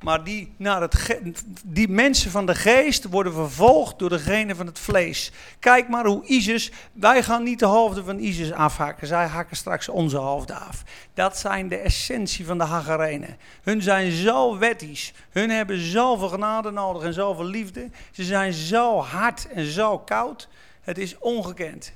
Maar 0.00 0.24
die, 0.24 0.54
naar 0.56 0.80
het 0.80 1.18
die 1.64 1.88
mensen 1.88 2.30
van 2.30 2.46
de 2.46 2.54
geest 2.54 3.04
worden 3.04 3.32
vervolgd 3.32 3.98
door 3.98 4.08
degene 4.08 4.54
van 4.54 4.66
het 4.66 4.78
vlees. 4.78 5.32
Kijk 5.58 5.88
maar 5.88 6.06
hoe 6.06 6.24
ISIS, 6.24 6.70
wij 6.92 7.22
gaan 7.22 7.42
niet 7.42 7.58
de 7.58 7.66
hoofden 7.66 8.04
van 8.04 8.18
ISIS 8.18 8.52
afhakken. 8.52 9.06
Zij 9.06 9.26
hakken 9.26 9.56
straks 9.56 9.88
onze 9.88 10.16
hoofden 10.16 10.60
af. 10.60 10.82
Dat 11.14 11.38
zijn 11.38 11.68
de 11.68 11.76
essentie 11.76 12.46
van 12.46 12.58
de 12.58 12.64
Hagarenen. 12.64 13.36
Hun 13.62 13.82
zijn 13.82 14.10
zo 14.10 14.58
wettisch. 14.58 15.12
Hun 15.30 15.50
hebben 15.50 15.80
zoveel 15.80 16.28
genade 16.28 16.70
nodig 16.70 17.02
en 17.02 17.12
zoveel 17.12 17.44
liefde. 17.44 17.90
Ze 18.10 18.24
zijn 18.24 18.52
zo 18.52 19.00
hard 19.00 19.48
en 19.48 19.64
zo 19.64 19.98
koud. 19.98 20.48
Het 20.80 20.98
is 20.98 21.18
ongekend. 21.18 21.92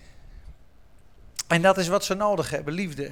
En 1.48 1.62
dat 1.62 1.78
is 1.78 1.88
wat 1.88 2.04
ze 2.04 2.14
nodig 2.14 2.50
hebben, 2.50 2.74
liefde. 2.74 3.10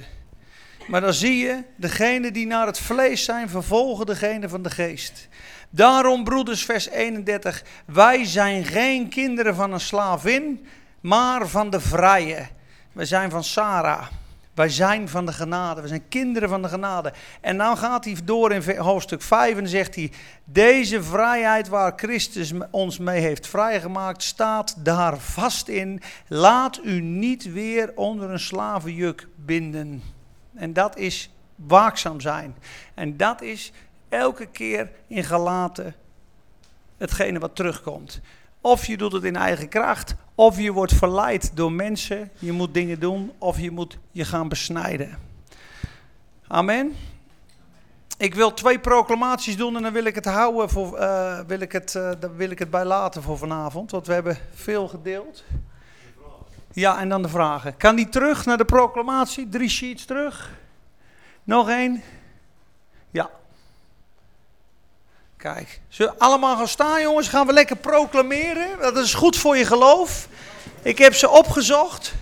Maar 0.91 1.01
dan 1.01 1.13
zie 1.13 1.37
je, 1.37 1.63
degene 1.75 2.31
die 2.31 2.47
naar 2.47 2.65
het 2.65 2.79
vlees 2.79 3.23
zijn, 3.23 3.49
vervolgen 3.49 4.05
degene 4.05 4.49
van 4.49 4.61
de 4.61 4.69
geest. 4.69 5.27
Daarom, 5.69 6.23
broeders, 6.23 6.65
vers 6.65 6.89
31, 6.89 7.63
wij 7.85 8.25
zijn 8.25 8.65
geen 8.65 9.09
kinderen 9.09 9.55
van 9.55 9.73
een 9.73 9.79
slavin, 9.79 10.65
maar 11.01 11.47
van 11.47 11.69
de 11.69 11.79
vrije. 11.79 12.47
Wij 12.91 13.05
zijn 13.05 13.29
van 13.29 13.43
Sarah. 13.43 14.07
Wij 14.53 14.69
zijn 14.69 15.09
van 15.09 15.25
de 15.25 15.33
genade. 15.33 15.81
We 15.81 15.87
zijn 15.87 16.07
kinderen 16.09 16.49
van 16.49 16.61
de 16.61 16.67
genade. 16.67 17.13
En 17.41 17.57
dan 17.57 17.77
gaat 17.77 18.05
hij 18.05 18.15
door 18.23 18.51
in 18.51 18.77
hoofdstuk 18.77 19.21
5 19.21 19.57
en 19.57 19.67
zegt 19.67 19.95
hij: 19.95 20.11
Deze 20.43 21.03
vrijheid 21.03 21.67
waar 21.67 21.93
Christus 21.95 22.53
ons 22.71 22.97
mee 22.97 23.21
heeft 23.21 23.47
vrijgemaakt, 23.47 24.23
staat 24.23 24.75
daar 24.77 25.17
vast 25.17 25.67
in. 25.67 26.01
Laat 26.27 26.79
u 26.83 27.01
niet 27.01 27.51
weer 27.51 27.91
onder 27.95 28.29
een 28.29 28.39
slavenjuk 28.39 29.27
binden. 29.35 30.19
En 30.53 30.73
dat 30.73 30.97
is 30.97 31.29
waakzaam 31.55 32.21
zijn. 32.21 32.55
En 32.93 33.17
dat 33.17 33.41
is 33.41 33.71
elke 34.09 34.45
keer 34.45 34.91
in 35.07 35.23
gelaten 35.23 35.95
hetgene 36.97 37.39
wat 37.39 37.55
terugkomt. 37.55 38.21
Of 38.61 38.85
je 38.85 38.97
doet 38.97 39.11
het 39.11 39.23
in 39.23 39.35
eigen 39.35 39.69
kracht, 39.69 40.15
of 40.35 40.59
je 40.59 40.71
wordt 40.71 40.93
verleid 40.93 41.51
door 41.53 41.71
mensen. 41.71 42.31
Je 42.39 42.51
moet 42.51 42.73
dingen 42.73 42.99
doen, 42.99 43.31
of 43.37 43.59
je 43.59 43.71
moet 43.71 43.97
je 44.11 44.25
gaan 44.25 44.49
besnijden. 44.49 45.17
Amen. 46.47 46.95
Ik 48.17 48.35
wil 48.35 48.53
twee 48.53 48.79
proclamaties 48.79 49.57
doen 49.57 49.75
en 49.75 49.81
dan 49.81 49.93
wil 49.93 50.05
ik 50.05 50.15
het 50.15 50.25
houden 50.25 50.69
voor, 50.69 50.99
uh, 50.99 51.39
wil 51.39 51.59
ik 51.59 51.71
het, 51.71 51.93
uh, 51.93 52.11
dan 52.19 52.35
wil 52.35 52.49
ik 52.49 52.59
het 52.59 52.69
bij 52.69 52.85
laten 52.85 53.23
voor 53.23 53.37
vanavond, 53.37 53.91
want 53.91 54.07
we 54.07 54.13
hebben 54.13 54.37
veel 54.53 54.87
gedeeld. 54.87 55.43
Ja, 56.73 56.99
en 56.99 57.09
dan 57.09 57.21
de 57.21 57.29
vragen. 57.29 57.77
Kan 57.77 57.95
die 57.95 58.09
terug 58.09 58.45
naar 58.45 58.57
de 58.57 58.65
proclamatie? 58.65 59.49
Drie 59.49 59.69
sheets 59.69 60.05
terug. 60.05 60.49
Nog 61.43 61.69
één. 61.69 62.03
Ja. 63.11 63.29
Kijk. 65.37 65.81
Zullen 65.87 66.17
allemaal 66.17 66.57
gaan 66.57 66.67
staan, 66.67 67.01
jongens? 67.01 67.27
Gaan 67.27 67.47
we 67.47 67.53
lekker 67.53 67.75
proclameren? 67.75 68.79
Dat 68.79 68.97
is 68.97 69.13
goed 69.13 69.37
voor 69.37 69.57
je 69.57 69.65
geloof. 69.65 70.27
Ik 70.81 70.97
heb 70.97 71.13
ze 71.13 71.29
opgezocht. 71.29 72.13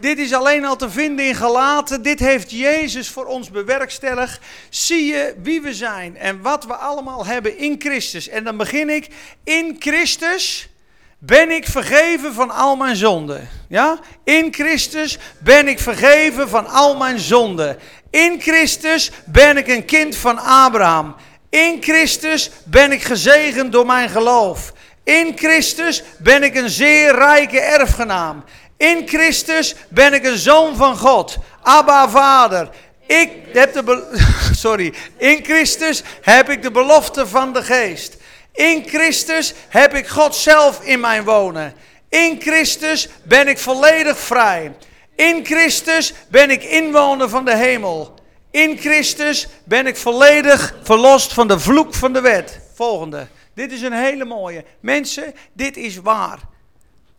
Dit 0.00 0.18
is 0.18 0.32
alleen 0.32 0.64
al 0.64 0.76
te 0.76 0.90
vinden 0.90 1.26
in 1.26 1.34
Galaten. 1.34 2.02
Dit 2.02 2.18
heeft 2.18 2.50
Jezus 2.50 3.08
voor 3.08 3.24
ons 3.24 3.50
bewerkstelligd. 3.50 4.40
Zie 4.68 5.04
je 5.04 5.34
wie 5.42 5.60
we 5.62 5.74
zijn 5.74 6.16
en 6.16 6.42
wat 6.42 6.64
we 6.64 6.74
allemaal 6.74 7.26
hebben 7.26 7.58
in 7.58 7.76
Christus. 7.78 8.28
En 8.28 8.44
dan 8.44 8.56
begin 8.56 8.90
ik. 8.90 9.08
In 9.44 9.76
Christus 9.78 10.68
ben 11.18 11.50
ik 11.50 11.66
vergeven 11.66 12.34
van 12.34 12.50
al 12.50 12.76
mijn 12.76 12.96
zonden. 12.96 13.48
Ja? 13.68 13.98
In 14.24 14.54
Christus 14.54 15.18
ben 15.38 15.68
ik 15.68 15.80
vergeven 15.80 16.48
van 16.48 16.66
al 16.66 16.96
mijn 16.96 17.18
zonden. 17.18 17.78
In 18.10 18.40
Christus 18.40 19.10
ben 19.24 19.56
ik 19.56 19.68
een 19.68 19.84
kind 19.84 20.16
van 20.16 20.38
Abraham. 20.38 21.14
In 21.50 21.82
Christus 21.82 22.50
ben 22.64 22.92
ik 22.92 23.02
gezegend 23.02 23.72
door 23.72 23.86
mijn 23.86 24.08
geloof. 24.08 24.72
In 25.04 25.32
Christus 25.36 26.02
ben 26.18 26.42
ik 26.42 26.54
een 26.54 26.70
zeer 26.70 27.14
rijke 27.14 27.60
erfgenaam. 27.60 28.44
In 28.76 29.08
Christus 29.08 29.74
ben 29.88 30.14
ik 30.14 30.24
een 30.24 30.38
zoon 30.38 30.76
van 30.76 30.96
God. 30.96 31.38
Abba 31.62 32.08
Vader. 32.08 32.70
Ik 33.06 33.30
heb 33.52 33.72
de 33.72 34.18
sorry. 34.52 34.94
In 35.16 35.44
Christus 35.44 36.02
heb 36.22 36.48
ik 36.48 36.62
de 36.62 36.70
belofte 36.70 37.26
van 37.26 37.52
de 37.52 37.62
geest. 37.62 38.16
In 38.58 38.84
Christus 38.86 39.54
heb 39.68 39.94
ik 39.94 40.08
God 40.08 40.34
zelf 40.34 40.80
in 40.82 41.00
mijn 41.00 41.24
wonen. 41.24 41.74
In 42.08 42.40
Christus 42.40 43.08
ben 43.22 43.48
ik 43.48 43.58
volledig 43.58 44.18
vrij. 44.18 44.76
In 45.14 45.44
Christus 45.44 46.14
ben 46.28 46.50
ik 46.50 46.62
inwoner 46.62 47.28
van 47.28 47.44
de 47.44 47.56
hemel. 47.56 48.14
In 48.50 48.78
Christus 48.78 49.48
ben 49.64 49.86
ik 49.86 49.96
volledig 49.96 50.74
verlost 50.82 51.32
van 51.32 51.48
de 51.48 51.58
vloek 51.58 51.94
van 51.94 52.12
de 52.12 52.20
wet. 52.20 52.60
Volgende. 52.74 53.26
Dit 53.54 53.72
is 53.72 53.82
een 53.82 53.92
hele 53.92 54.24
mooie. 54.24 54.64
Mensen, 54.80 55.34
dit 55.52 55.76
is 55.76 55.96
waar. 55.96 56.38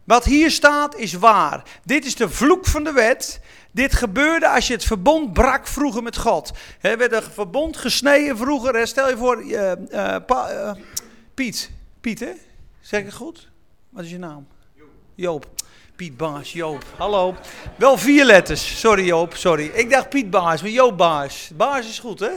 Wat 0.04 0.26
hier 0.26 0.52
staat 0.52 0.96
is 0.96 1.14
waar. 1.14 1.64
Dit 1.84 2.06
is 2.06 2.16
de 2.16 2.30
vloek 2.30 2.66
van 2.66 2.84
de 2.84 2.92
wet. 2.92 3.40
Dit 3.72 3.94
gebeurde 3.96 4.50
als 4.50 4.68
je 4.68 4.74
het 4.74 4.86
verbond 4.86 5.34
brak 5.34 5.68
vroeger 5.68 6.04
met 6.04 6.18
God. 6.18 6.52
Er 6.82 6.98
werd 6.98 7.14
een 7.14 7.24
verbond 7.34 7.78
gesneden 7.78 8.38
vroeger. 8.38 8.88
Stel 8.88 9.10
je 9.10 9.18
voor, 9.18 9.44
uh, 9.44 9.72
Piet. 11.40 11.72
Piet, 12.02 12.20
hè? 12.20 12.32
Zeg 12.82 13.00
ik 13.00 13.06
het 13.06 13.16
goed? 13.16 13.50
Wat 13.90 14.04
is 14.04 14.10
je 14.10 14.18
naam? 14.18 14.48
Joop. 15.16 15.50
Piet 15.96 16.18
Baas, 16.18 16.54
Joop. 16.54 16.86
Hallo. 16.98 17.36
Wel 17.78 17.98
vier 17.98 18.26
letters. 18.26 18.80
Sorry 18.80 19.06
Joop, 19.06 19.36
sorry. 19.36 19.66
Ik 19.66 19.90
dacht 19.90 20.10
Piet 20.10 20.30
Baas, 20.30 20.62
maar 20.62 20.72
Joop 20.72 20.98
Baas. 20.98 21.52
Baas 21.56 21.88
is 21.88 22.00
goed, 22.00 22.20
hè? 22.20 22.32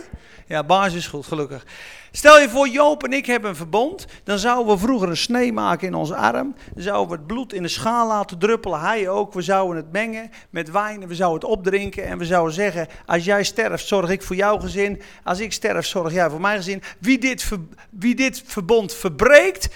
Ja, 0.46 0.64
Baas 0.64 0.94
is 0.94 1.06
goed, 1.06 1.26
gelukkig. 1.26 1.64
Stel 2.14 2.40
je 2.40 2.48
voor, 2.48 2.68
Joop 2.68 3.04
en 3.04 3.12
ik 3.12 3.26
hebben 3.26 3.50
een 3.50 3.56
verbond. 3.56 4.06
Dan 4.24 4.38
zouden 4.38 4.74
we 4.74 4.80
vroeger 4.80 5.08
een 5.08 5.16
snee 5.16 5.52
maken 5.52 5.86
in 5.86 5.94
onze 5.94 6.14
arm. 6.14 6.54
Dan 6.74 6.82
zouden 6.82 7.08
we 7.08 7.14
het 7.16 7.26
bloed 7.26 7.52
in 7.52 7.62
de 7.62 7.68
schaal 7.68 8.06
laten 8.06 8.38
druppelen. 8.38 8.80
Hij 8.80 9.08
ook. 9.08 9.32
We 9.32 9.42
zouden 9.42 9.76
het 9.76 9.92
mengen 9.92 10.30
met 10.50 10.70
wijn. 10.70 11.08
We 11.08 11.14
zouden 11.14 11.40
het 11.40 11.58
opdrinken. 11.58 12.04
En 12.04 12.18
we 12.18 12.24
zouden 12.24 12.54
zeggen: 12.54 12.88
Als 13.06 13.24
jij 13.24 13.42
sterft, 13.42 13.86
zorg 13.86 14.10
ik 14.10 14.22
voor 14.22 14.36
jouw 14.36 14.58
gezin. 14.58 15.02
Als 15.24 15.38
ik 15.40 15.52
sterf, 15.52 15.86
zorg 15.86 16.12
jij 16.12 16.30
voor 16.30 16.40
mijn 16.40 16.56
gezin. 16.56 16.82
Wie 16.98 17.18
dit, 17.18 17.48
wie 17.90 18.14
dit 18.14 18.42
verbond 18.46 18.94
verbreekt, 18.94 19.68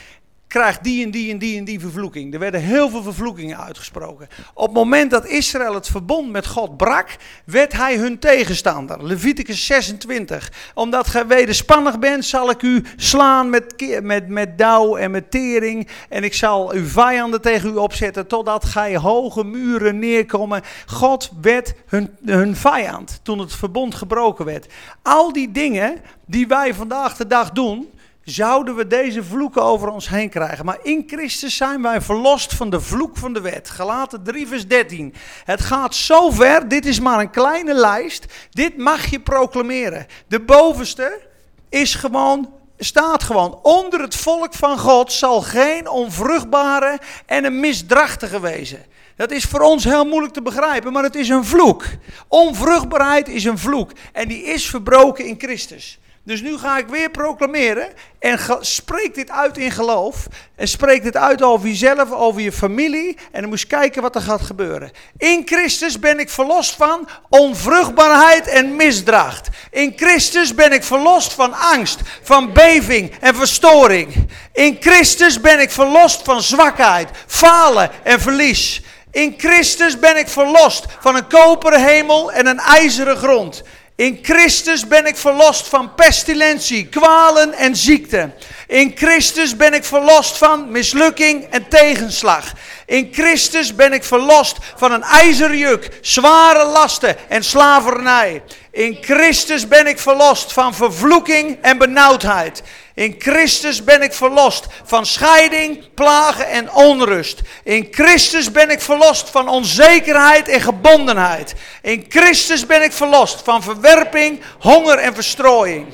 krijgt 0.48 0.84
die 0.84 1.04
en 1.04 1.10
die 1.10 1.32
en 1.32 1.38
die 1.38 1.58
en 1.58 1.64
die 1.64 1.80
vervloeking. 1.80 2.32
Er 2.32 2.38
werden 2.38 2.60
heel 2.60 2.90
veel 2.90 3.02
vervloekingen 3.02 3.58
uitgesproken. 3.58 4.28
Op 4.54 4.66
het 4.66 4.74
moment 4.74 5.10
dat 5.10 5.26
Israël 5.26 5.74
het 5.74 5.88
verbond 5.88 6.30
met 6.30 6.46
God 6.46 6.76
brak, 6.76 7.16
werd 7.44 7.72
hij 7.72 7.96
hun 7.96 8.18
tegenstander. 8.18 9.06
Leviticus 9.06 9.66
26. 9.66 10.52
Omdat 10.74 11.06
gij 11.06 11.26
wederspannig 11.26 11.98
bent, 11.98 12.24
zal 12.24 12.50
ik 12.50 12.62
u 12.62 12.84
slaan 12.96 13.50
met, 13.50 14.00
met, 14.02 14.28
met 14.28 14.58
dauw 14.58 14.96
en 14.96 15.10
met 15.10 15.30
tering. 15.30 15.88
En 16.08 16.24
ik 16.24 16.34
zal 16.34 16.72
uw 16.72 16.86
vijanden 16.86 17.40
tegen 17.40 17.70
u 17.70 17.76
opzetten, 17.76 18.26
totdat 18.26 18.64
gij 18.64 18.96
hoge 18.96 19.44
muren 19.44 19.98
neerkomen. 19.98 20.62
God 20.86 21.30
werd 21.40 21.74
hun, 21.86 22.16
hun 22.24 22.56
vijand 22.56 23.20
toen 23.22 23.38
het 23.38 23.54
verbond 23.54 23.94
gebroken 23.94 24.44
werd. 24.44 24.66
Al 25.02 25.32
die 25.32 25.52
dingen 25.52 26.00
die 26.26 26.46
wij 26.46 26.74
vandaag 26.74 27.16
de 27.16 27.26
dag 27.26 27.50
doen, 27.50 27.88
zouden 28.26 28.76
we 28.76 28.86
deze 28.86 29.24
vloeken 29.24 29.62
over 29.62 29.88
ons 29.88 30.08
heen 30.08 30.28
krijgen. 30.28 30.64
Maar 30.64 30.78
in 30.82 31.04
Christus 31.06 31.56
zijn 31.56 31.82
wij 31.82 32.00
verlost 32.00 32.54
van 32.54 32.70
de 32.70 32.80
vloek 32.80 33.16
van 33.16 33.32
de 33.32 33.40
wet. 33.40 33.70
Galaten 33.70 34.22
3 34.22 34.46
vers 34.46 34.66
13. 34.66 35.14
Het 35.44 35.60
gaat 35.60 35.94
zo 35.94 36.30
ver, 36.30 36.68
dit 36.68 36.86
is 36.86 37.00
maar 37.00 37.20
een 37.20 37.30
kleine 37.30 37.74
lijst. 37.74 38.26
Dit 38.50 38.76
mag 38.76 39.06
je 39.06 39.20
proclameren. 39.20 40.06
De 40.28 40.40
bovenste 40.40 41.20
is 41.68 41.94
gewoon 41.94 42.54
staat 42.78 43.22
gewoon, 43.22 43.58
onder 43.62 44.00
het 44.00 44.16
volk 44.16 44.54
van 44.54 44.78
God 44.78 45.12
zal 45.12 45.40
geen 45.40 45.88
onvruchtbare 45.88 46.98
en 47.26 47.44
een 47.44 47.60
misdrachtige 47.60 48.40
wezen. 48.40 48.84
Dat 49.16 49.30
is 49.30 49.44
voor 49.44 49.60
ons 49.60 49.84
heel 49.84 50.04
moeilijk 50.04 50.32
te 50.32 50.42
begrijpen, 50.42 50.92
maar 50.92 51.02
het 51.02 51.14
is 51.14 51.28
een 51.28 51.44
vloek. 51.44 51.84
Onvruchtbaarheid 52.28 53.28
is 53.28 53.44
een 53.44 53.58
vloek 53.58 53.90
en 54.12 54.28
die 54.28 54.42
is 54.42 54.66
verbroken 54.66 55.24
in 55.24 55.34
Christus. 55.38 55.98
Dus 56.26 56.40
nu 56.40 56.58
ga 56.58 56.78
ik 56.78 56.88
weer 56.88 57.10
proclameren 57.10 57.88
en 58.18 58.38
spreek 58.60 59.14
dit 59.14 59.30
uit 59.30 59.58
in 59.58 59.70
geloof. 59.70 60.26
En 60.56 60.68
spreek 60.68 61.02
dit 61.02 61.16
uit 61.16 61.42
over 61.42 61.68
jezelf, 61.68 62.12
over 62.12 62.40
je 62.40 62.52
familie. 62.52 63.16
En 63.32 63.40
dan 63.40 63.48
moet 63.48 63.60
je 63.60 63.66
kijken 63.66 64.02
wat 64.02 64.14
er 64.14 64.20
gaat 64.20 64.40
gebeuren. 64.40 64.90
In 65.16 65.42
Christus 65.44 65.98
ben 65.98 66.18
ik 66.18 66.30
verlost 66.30 66.74
van 66.74 67.08
onvruchtbaarheid 67.28 68.48
en 68.48 68.76
misdracht. 68.76 69.48
In 69.70 69.92
Christus 69.96 70.54
ben 70.54 70.72
ik 70.72 70.84
verlost 70.84 71.32
van 71.32 71.52
angst, 71.52 72.00
van 72.22 72.52
beving 72.52 73.12
en 73.20 73.34
verstoring. 73.34 74.14
In 74.52 74.76
Christus 74.80 75.40
ben 75.40 75.60
ik 75.60 75.70
verlost 75.70 76.22
van 76.22 76.42
zwakheid, 76.42 77.08
falen 77.26 77.90
en 78.02 78.20
verlies. 78.20 78.82
In 79.10 79.34
Christus 79.36 79.98
ben 79.98 80.16
ik 80.16 80.28
verlost 80.28 80.86
van 81.00 81.16
een 81.16 81.28
koperen 81.28 81.84
hemel 81.84 82.32
en 82.32 82.46
een 82.46 82.58
ijzeren 82.58 83.16
grond. 83.16 83.62
In 83.96 84.18
Christus 84.22 84.86
ben 84.86 85.06
ik 85.06 85.16
verlost 85.16 85.68
van 85.68 85.94
pestilentie, 85.94 86.86
kwalen 86.86 87.52
en 87.52 87.76
ziekte. 87.76 88.30
In 88.66 88.92
Christus 88.94 89.56
ben 89.56 89.74
ik 89.74 89.84
verlost 89.84 90.36
van 90.36 90.70
mislukking 90.70 91.44
en 91.50 91.68
tegenslag. 91.68 92.52
In 92.86 93.08
Christus 93.12 93.74
ben 93.74 93.92
ik 93.92 94.04
verlost 94.04 94.56
van 94.76 94.92
een 94.92 95.02
ijzeren 95.02 95.58
juk, 95.58 95.88
zware 96.00 96.64
lasten 96.64 97.16
en 97.28 97.44
slavernij. 97.44 98.42
In 98.76 98.98
Christus 99.00 99.68
ben 99.68 99.86
ik 99.86 99.98
verlost 99.98 100.52
van 100.52 100.74
vervloeking 100.74 101.58
en 101.60 101.78
benauwdheid. 101.78 102.62
In 102.94 103.14
Christus 103.18 103.84
ben 103.84 104.02
ik 104.02 104.12
verlost 104.12 104.66
van 104.84 105.06
scheiding, 105.06 105.94
plagen 105.94 106.48
en 106.48 106.72
onrust. 106.72 107.40
In 107.62 107.88
Christus 107.90 108.52
ben 108.52 108.70
ik 108.70 108.80
verlost 108.80 109.30
van 109.30 109.48
onzekerheid 109.48 110.48
en 110.48 110.60
gebondenheid. 110.60 111.54
In 111.82 112.04
Christus 112.08 112.66
ben 112.66 112.82
ik 112.82 112.92
verlost 112.92 113.42
van 113.44 113.62
verwerping, 113.62 114.40
honger 114.58 114.98
en 114.98 115.14
verstrooiing. 115.14 115.86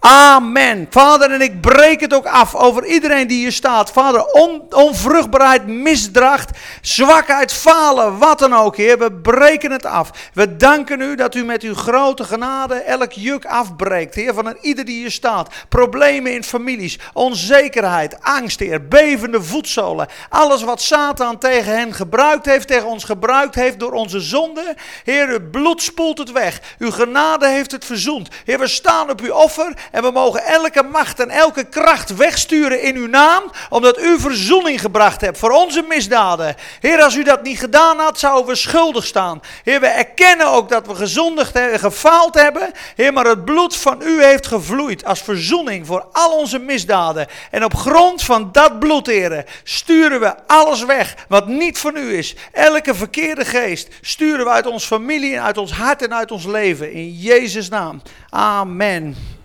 Amen. 0.00 0.86
Vader, 0.90 1.30
en 1.30 1.40
ik 1.40 1.60
breek 1.60 2.00
het 2.00 2.14
ook 2.14 2.26
af 2.26 2.54
over 2.54 2.86
iedereen 2.86 3.26
die 3.26 3.38
hier 3.38 3.52
staat. 3.52 3.90
Vader, 3.90 4.24
on, 4.24 4.62
onvruchtbaarheid, 4.70 5.66
misdracht, 5.66 6.50
zwakheid, 6.80 7.52
falen, 7.52 8.18
wat 8.18 8.38
dan 8.38 8.54
ook, 8.54 8.76
Heer. 8.76 8.98
We 8.98 9.12
breken 9.12 9.70
het 9.70 9.86
af. 9.86 10.10
We 10.32 10.56
danken 10.56 11.00
u 11.00 11.14
dat 11.14 11.34
u 11.34 11.44
met 11.44 11.62
uw 11.62 11.74
grote 11.74 12.24
genade 12.24 12.74
elk 12.74 13.12
juk 13.12 13.44
afbreekt, 13.44 14.14
Heer, 14.14 14.34
van 14.34 14.46
een 14.46 14.58
ieder 14.60 14.84
die 14.84 15.00
hier 15.00 15.10
staat. 15.10 15.54
Problemen 15.68 16.32
in 16.32 16.44
families, 16.44 16.98
onzekerheid, 17.12 18.22
angst, 18.22 18.60
Heer, 18.60 18.88
bevende 18.88 19.42
voetzolen. 19.42 20.08
Alles 20.28 20.62
wat 20.62 20.82
Satan 20.82 21.38
tegen 21.38 21.76
hen 21.76 21.94
gebruikt 21.94 22.46
heeft, 22.46 22.68
tegen 22.68 22.88
ons 22.88 23.04
gebruikt 23.04 23.54
heeft 23.54 23.78
door 23.78 23.92
onze 23.92 24.20
zonde. 24.20 24.74
Heer, 25.04 25.28
uw 25.28 25.50
bloed 25.50 25.82
spoelt 25.82 26.18
het 26.18 26.32
weg. 26.32 26.60
Uw 26.78 26.90
genade 26.90 27.48
heeft 27.48 27.72
het 27.72 27.84
verzoend. 27.84 28.28
Heer, 28.44 28.58
we 28.58 28.68
staan 28.68 29.10
op 29.10 29.20
uw 29.20 29.32
offer 29.32 29.74
en 29.90 30.02
we 30.02 30.10
mogen 30.10 30.44
elke 30.44 30.82
macht 30.82 31.20
en 31.20 31.30
elke 31.30 31.64
kracht 31.64 32.16
wegsturen 32.16 32.82
in 32.82 32.96
uw 32.96 33.08
naam, 33.08 33.42
omdat 33.68 33.98
u 33.98 34.20
verzoening 34.20 34.80
gebracht 34.80 35.20
hebt 35.20 35.38
voor 35.38 35.50
onze 35.50 35.84
misdaden. 35.88 36.54
Heer, 36.80 37.02
als 37.02 37.14
u 37.14 37.22
dat 37.22 37.42
niet 37.42 37.58
gedaan 37.58 37.98
had, 37.98 38.18
zouden 38.18 38.46
we 38.46 38.54
schuldig 38.54 39.06
staan. 39.06 39.40
Heer, 39.62 39.80
we 39.80 39.86
erkennen 39.86 40.46
ook 40.46 40.68
dat 40.68 40.86
we 40.86 40.94
gezondigd 40.94 41.54
en 41.54 41.78
gefaald 41.78 42.34
hebben. 42.34 42.70
Heer, 42.94 43.12
maar 43.12 43.26
het 43.26 43.44
bloed 43.44 43.76
van 43.76 44.02
u 44.02 44.24
heeft 44.24 44.46
gevloeid 44.46 45.04
als 45.04 45.22
verzoening 45.22 45.86
voor 45.86 46.06
al 46.12 46.38
onze 46.38 46.58
misdaden. 46.58 47.26
En 47.50 47.64
op 47.64 47.74
grond 47.74 48.22
van 48.22 48.48
dat 48.52 48.78
bloed, 48.78 49.06
Heer, 49.06 49.44
sturen 49.62 50.20
we 50.20 50.34
alles 50.46 50.84
weg 50.84 51.14
wat 51.28 51.46
niet 51.46 51.78
van 51.78 51.96
u 51.96 52.16
is. 52.16 52.34
Elke 52.52 52.94
verkeerde 52.94 53.44
geest 53.44 53.88
sturen 54.00 54.44
we 54.44 54.50
uit 54.50 54.66
ons 54.66 54.84
familie 54.84 55.36
en 55.36 55.42
uit 55.42 55.58
ons 55.58 55.72
hart 55.72 56.02
en 56.02 56.14
uit 56.14 56.30
ons 56.30 56.44
leven. 56.44 56.92
In 56.92 57.10
Jezus' 57.10 57.68
naam. 57.68 58.02
Amen. 58.30 59.35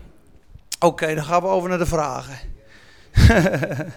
Oké, 0.84 1.16
dan 1.16 1.24
gaan 1.24 1.42
we 1.42 1.48
over 1.48 1.70
naar 1.70 1.78
de 1.78 1.86
vragen. 1.86 2.40